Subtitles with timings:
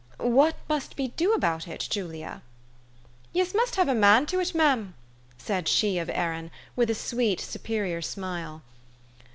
[0.33, 2.41] What must we do about it, Julia?""
[3.33, 4.95] Yez must have a man to it, mem,"
[5.37, 8.63] said she of Erin, with a sweet superior smile.